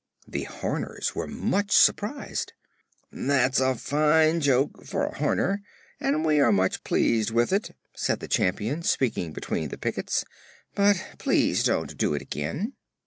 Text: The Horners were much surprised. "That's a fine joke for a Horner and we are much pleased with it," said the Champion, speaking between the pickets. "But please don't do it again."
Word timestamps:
The 0.27 0.45
Horners 0.45 1.13
were 1.13 1.27
much 1.27 1.71
surprised. 1.71 2.53
"That's 3.11 3.59
a 3.59 3.75
fine 3.75 4.39
joke 4.41 4.83
for 4.83 5.05
a 5.05 5.15
Horner 5.19 5.61
and 5.99 6.25
we 6.25 6.39
are 6.39 6.51
much 6.51 6.83
pleased 6.83 7.29
with 7.29 7.53
it," 7.53 7.75
said 7.95 8.19
the 8.19 8.27
Champion, 8.27 8.81
speaking 8.81 9.31
between 9.31 9.69
the 9.69 9.77
pickets. 9.77 10.25
"But 10.73 11.05
please 11.19 11.63
don't 11.63 11.95
do 11.99 12.15
it 12.15 12.21
again." 12.23 12.73